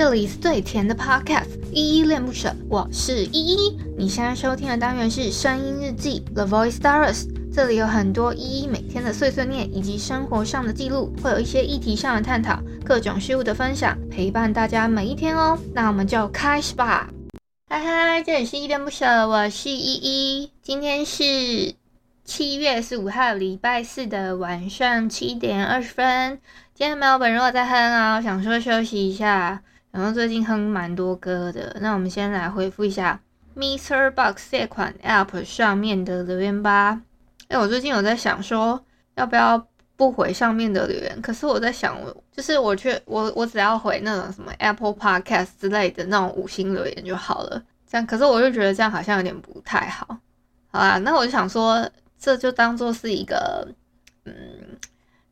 [0.00, 3.78] 这里是最甜的 Podcast，依依恋不舍，我是依依。
[3.98, 15.58] 你现在收听的单元是声音日记 The Voice Diaries，这里有很多依依每天的碎碎念以及生活上的记录，会有一些议题上的探讨，各种事物的分享，陪伴大家每一天哦。
[15.74, 17.10] 那我们就开始吧。
[17.68, 20.50] 嗨嗨，这里是依恋不舍，我是依依。
[20.62, 21.74] 今天是
[22.24, 26.40] 七月十五号礼拜四的晚上七点二十分。
[26.74, 29.60] 今天没有本，如果在哼啊，我想说休息一下。
[29.90, 33.20] 然后最近哼蛮多歌的，那我们先来回复一下
[33.56, 37.02] MixerBox 这款 App 上面的留言吧。
[37.48, 38.84] 哎，我最近有在想说，
[39.16, 41.20] 要不要不回上面的留言？
[41.20, 41.96] 可是我在想，
[42.30, 47.60] 就是我却我我只要回那种什么 Apple Podcast 之类的那种五星留言就好了。
[47.86, 50.06] 这样，可是我就觉得这样好像有点不太好。
[50.70, 53.66] 好啦，那我就想说，这就当做是一个，
[54.24, 54.32] 嗯。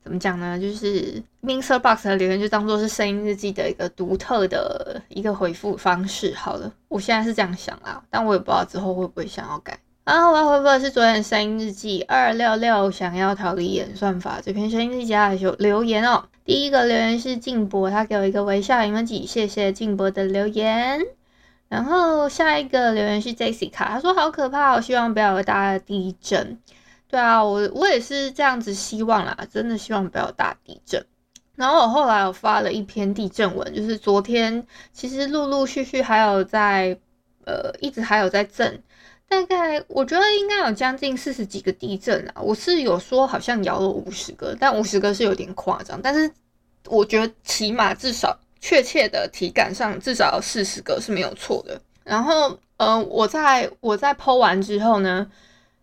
[0.02, 0.59] 怎么讲呢？
[0.59, 6.73] 就是 MixerBox 的留言就当做是声音日记的一个独特的一个回复方式好了。
[6.89, 9.78] 我现在是这样想啦，但我也不知道之后会不会想要改。
[10.05, 16.25] 啊我要回复的是昨天的声音日记二六六想要逃离演算法这篇声音日记的有留言哦。
[16.47, 20.98] 第一个留言是静博，他给我一个微笑 emoji，谢谢静博的留言。
[21.69, 26.59] 然后下一个留言是 Jessica，他说好可怕，我希望不要有大地震。
[27.09, 31.03] 对啊，我我也是这样子希望啦，真的希望不要大地震。
[31.56, 36.97] 然后我后来我发了一篇地震文，就是昨天其实陆陆续续还有在
[37.47, 38.83] 呃一直还有在震，
[39.27, 42.34] 大概我觉得应该有将近四十几个地震啦。
[42.42, 46.31] 我是有说好像摇了五十个，但五十个是有点夸张，但是
[46.84, 51.81] 我觉得起码至少确切的体感上至少四十个是没有错的。
[52.05, 55.27] 然后呃我在我在剖完之后呢。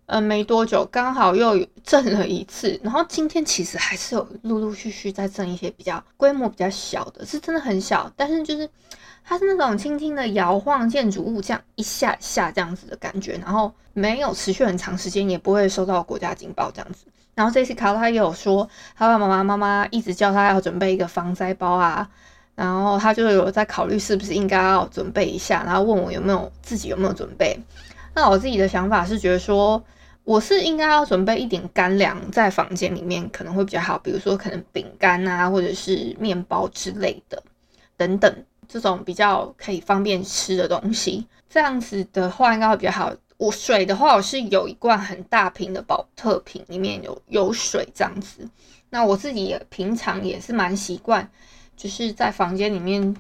[0.08, 8.70] 呃，没多久，刚好又震了一次，然后今天其实还是有陆陆续续在震一些比较规模比较小的，是真的很小，但是就是
[9.24, 17.08] 它是那种轻轻的摇晃建筑物，这样一下下这样子的感觉，然后没有持续很长时间，也不会收到国家警报这样子。
[17.34, 22.08] 然后这次卡他也有说，他爸爸妈妈妈妈一直叫他要准备一个防灾包啊，
[22.54, 27.60] 然后他就有在考虑是不是应该要准备一下，然后问我有没有自己有没有准备。
[28.14, 29.84] 那我自己的想法是觉得说。
[30.26, 37.42] 我是应该要准备一点干粮在房间里面可能会比较好，比如说可能饼干啊，或者是面包之类的，
[37.96, 43.14] 等等这种比较可以方便吃的东西，这样子的话应该会比较好。
[43.38, 48.50] 我水的话，我是有一罐很大瓶的宝特瓶，里面有有水这样子。
[48.90, 51.30] 那我自己也平常也是蛮习惯，
[51.76, 53.16] 就是在房间里面，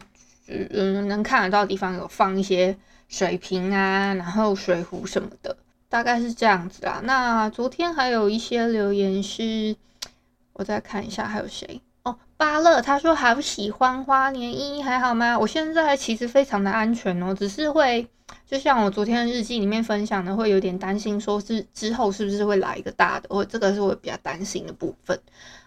[0.47, 2.75] 嗯，能看得到的地方有放一些
[3.09, 5.55] 水瓶啊，然后水壶什么的。
[5.95, 6.99] 大概是这样子啦。
[7.05, 9.73] 那昨天还有一些留言是，
[10.51, 12.17] 我再看一下还有谁哦。
[12.35, 15.39] 巴乐他说好喜欢花莲依依还好吗？
[15.39, 18.05] 我现在其实非常的安全哦，只是会
[18.45, 25.17] 就像我昨天的日记里面分享的，会有点担心，说是之后是不是会来一个大的，我这个是我比较担心的部分。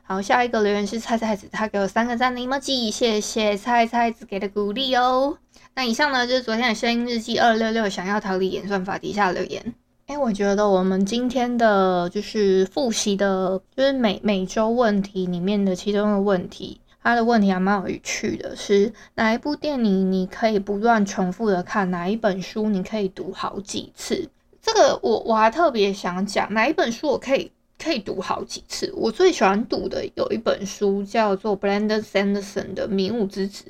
[0.03, 5.39] 好，下一个留言是菜菜子，他给我三个赞的 emoji，谢谢菜菜子给的鼓励哦。
[5.75, 9.75] 那以上呢就是昨天的声音日记二六六想要逃离演算法底下留言。
[10.09, 21.91] 哎，我觉得我们今天的就是复习的，就是每每周问题里面的其中的问题，它的问题还蛮有趣的，是哪一部电影你可以不断重复的看？
[21.91, 24.27] 哪一本书你可以读好几次？
[24.63, 28.91] 这个我我还特别想讲，哪一本书我可以可以读好几次？
[28.97, 33.65] 我最喜欢读的有一本书叫做 Brandon Sanderson 的《迷雾之子》，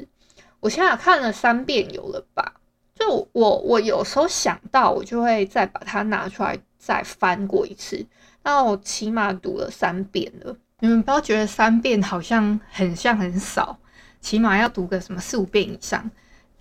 [0.60, 2.57] 我现在看了三遍有了吧？
[2.98, 8.04] 就我我有时候想到，我就会再把它拿出来再翻过一次。
[8.42, 10.56] 那我起码读了三遍了。
[10.80, 13.78] 你们不要觉得三遍好像很像很少，
[14.20, 16.10] 起码要读个什么四五遍以上。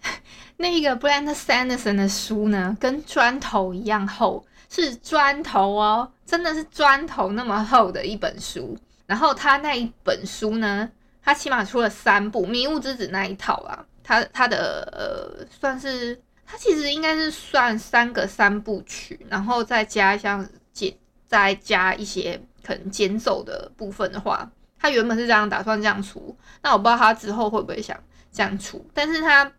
[0.57, 8.77] 那个 Brandon Sanderson 的书呢，跟砖头一样厚，是砖头哦，真的是砖头那么厚的一本书。
[9.05, 10.89] 然后他那一本书呢，
[11.23, 16.21] 他起码出了三部《迷雾之子》那一套啊，他他的呃算是。
[16.49, 24.49] 它其实应该是算三个三部曲，然后再加上减，再加一些可能间奏的部分的话，
[24.79, 26.33] 他原本是这样打算这样出。
[26.63, 28.01] 那我不知道他之后会不会想
[28.31, 29.51] 这样出，但是他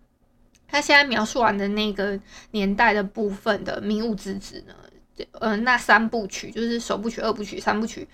[0.66, 2.18] 他现在描述完的那个
[2.52, 4.74] 年代的部分的《迷雾之子》呢，
[5.32, 8.08] 呃，那三部曲就是首部曲、二部曲、三部曲，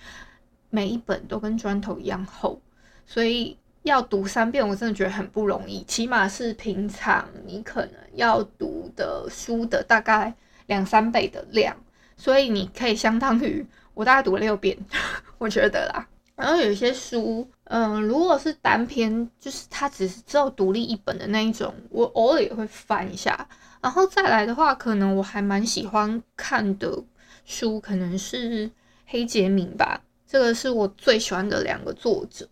[0.69, 2.61] 每一本都跟砖头一样厚，
[3.05, 3.57] 所以。
[3.85, 10.33] 要读三遍，我真的觉得很不容易，起码是平常你可能要读的书的大概
[10.65, 11.75] 两三倍的量，
[12.17, 14.75] 所以你可以相当于我大概读了六遍，
[15.37, 16.07] 我觉得啦。
[16.35, 23.47] 然后有一些书，嗯、如果是单篇，就是它只是只有独立一本的那一种，我偶尔也会翻一下。
[23.81, 27.01] 然后再来的话，可能我还蛮喜欢看的
[27.45, 28.69] 书，可能是
[29.05, 32.49] 黑杰明吧，这个是我最喜欢的两个作者。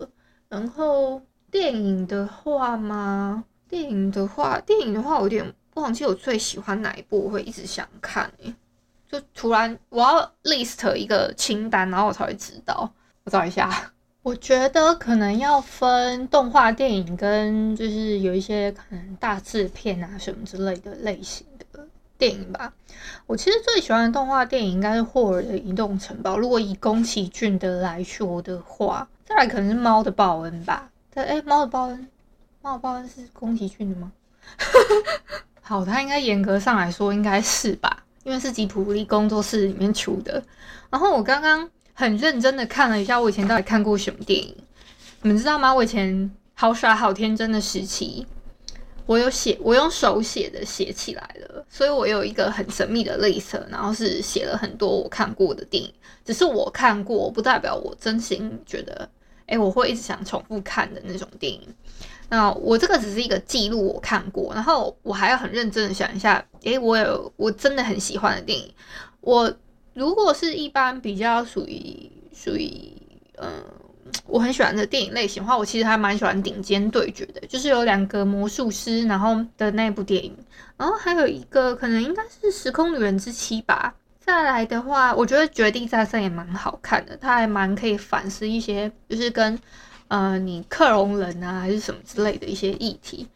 [0.54, 1.20] 然后
[1.50, 8.54] 电影的话嘛，电影的话，电影的话，我有点忘记我最喜欢哪一部，我会一直想看诶，
[9.10, 12.88] 就突然我要 list 一个清单，然后我才会知道。
[13.24, 13.92] 我找一下，
[14.22, 21.48] 我觉得可能要分动画电影跟就是有一些可能大制片啊什么之类的类型。
[22.24, 22.74] 电影吧。
[23.26, 26.36] 我其实最喜欢的动画电影应该是《霍尔的移动城堡》。
[26.38, 30.90] 如果以宫崎骏的来说的话，再来可能是《猫的报恩》吧。
[31.14, 31.98] 对，哎，《猫的报恩》，
[32.62, 34.12] 《猫的报恩》是宫崎骏的吗？
[35.62, 40.44] 好，他应该严格上来说应该是吧，因为是吉卜力工作室里面出的。
[40.90, 41.70] 然后我刚刚。
[41.96, 44.58] 很认真的看了一下，我以前到底看过什么电影，
[45.22, 45.72] 你们知道吗？
[45.72, 48.26] 我以前好傻好天真的时期，
[49.06, 59.10] 我有写，我用手写的写起来了，所以我有一个很神秘的 list，然后是写了很多我看过的电影，只是我看过，不代表我真心觉得，
[59.48, 61.62] 诶，我会一直想重复看的那种电影。
[62.30, 68.74] 那我这个只是一个记录，我看过，然后我还要很认真的想一下，诶，我有我真的很喜欢的电影，
[69.22, 69.54] 我。
[69.96, 72.68] 如果是一般比较属于属于
[73.38, 73.64] 嗯，
[74.26, 80.36] 我很喜欢的电影类型的话，我其实还蛮喜欢《顶尖对决》的，就是有两个魔术师然后的那部电影，
[80.78, 83.94] 然后还有一个可能应该是《时空旅人之妻》吧。
[84.20, 89.60] 再来的话，我觉得《绝地再生》也蛮好看的，它还蛮可以反思一些，就是跟
[90.08, 93.28] 呃你克隆人啊还是什么之类的一些议题。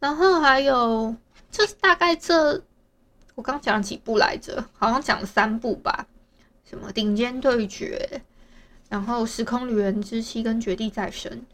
[0.00, 1.14] 然后还有
[1.50, 2.62] 就是大概这。
[3.34, 6.06] 我刚讲了几部来着，好像讲了三部吧，
[6.68, 8.20] 什么顶尖对决，
[8.92, 11.46] 然后时空旅人之妻跟绝地再生。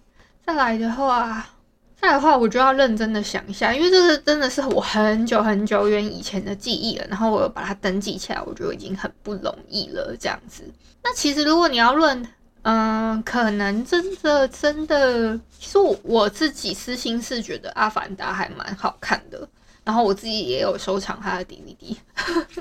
[0.45, 1.49] 再来的话，
[2.01, 7.07] 再来的话，我就要认真的想一下，因为这个真的是我很久很久远以前的记忆了。
[7.07, 10.17] 然后我把它登记起来，我觉得已经很不容易了。
[10.19, 10.65] 这样子，
[11.05, 12.27] 那其实如果你要论，
[12.63, 19.49] 嗯、可能真的真的，其实我我自己私心是觉得《阿凡达》还蛮好看的。
[19.85, 21.97] 然后我自己也有收藏他的 DVD。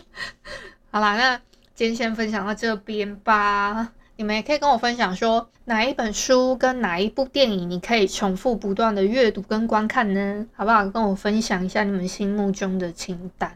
[0.91, 1.35] 好啦，那
[1.73, 3.91] 今天先分享到这边吧。
[4.19, 10.47] 你们也可以跟我分享说，哪一本书跟哪一部电影你可以重复不断的阅读跟观看呢？
[10.55, 10.89] 好不好？
[10.89, 13.55] 跟我分享一下你们心目中的清单。